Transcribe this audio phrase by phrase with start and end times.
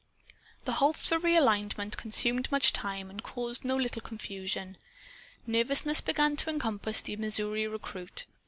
[0.65, 4.77] The halts for realignment consumed much time and caused no little confusion.
[5.45, 8.25] Nervousness began to encompass the Missouri recruit.